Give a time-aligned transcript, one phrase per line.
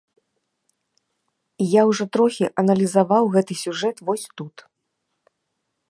[1.73, 4.55] Я ўжо трохі аналізаваў гэты сюжэт вось тут.